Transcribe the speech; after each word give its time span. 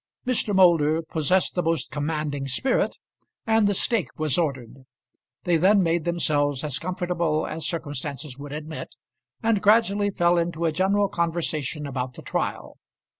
Mr. 0.25 0.51
Moulder 0.55 1.03
possessed 1.03 1.53
the 1.53 1.61
most 1.61 1.91
commanding 1.91 2.47
spirit, 2.47 2.97
and 3.45 3.67
the 3.67 3.73
steak 3.75 4.07
was 4.17 4.35
ordered. 4.35 4.77
They 5.43 5.57
then 5.57 5.83
made 5.83 6.05
themselves 6.05 6.63
as 6.63 6.79
comfortable 6.79 7.45
as 7.45 7.67
circumstances 7.67 8.35
would 8.35 8.51
admit, 8.51 8.95
and 9.43 9.61
gradually 9.61 10.09
fell 10.09 10.39
into 10.39 10.65
a 10.65 10.71
general 10.71 11.07
conversation 11.07 11.85
about 11.85 12.15
the 12.15 12.23
trial. 12.23 12.77